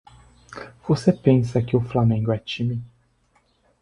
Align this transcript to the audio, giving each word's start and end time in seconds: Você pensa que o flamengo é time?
Você 0.87 1.13
pensa 1.13 1.61
que 1.61 1.77
o 1.77 1.87
flamengo 1.87 2.31
é 2.31 2.39
time? 2.39 2.83